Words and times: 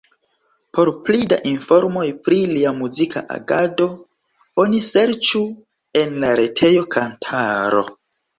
Por 0.75 0.89
pli 1.09 1.25
da 1.33 1.37
informoj 1.49 2.05
pri 2.27 2.39
lia 2.51 2.71
muzika 2.77 3.23
agado, 3.35 3.87
oni 4.65 4.81
serĉu 4.87 5.43
en 6.03 6.19
la 6.25 6.33
retejo 6.43 6.89
Kantaro. 6.99 7.87